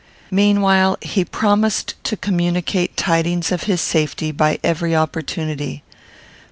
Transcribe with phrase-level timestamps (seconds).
[0.31, 5.83] Meanwhile, he promised to communicate tidings of his safety by every opportunity.